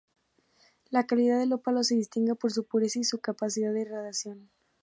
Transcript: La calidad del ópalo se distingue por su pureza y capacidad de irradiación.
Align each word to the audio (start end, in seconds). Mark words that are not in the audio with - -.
La 0.89 1.05
calidad 1.05 1.37
del 1.37 1.53
ópalo 1.53 1.83
se 1.83 1.93
distingue 1.93 2.33
por 2.33 2.51
su 2.51 2.65
pureza 2.65 2.97
y 2.97 3.19
capacidad 3.19 3.71
de 3.71 3.81
irradiación. 3.81 4.49